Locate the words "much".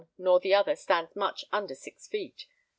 1.15-1.45